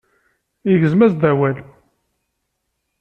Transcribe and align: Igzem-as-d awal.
Igzem-as-d 0.71 1.21
awal. 1.31 1.57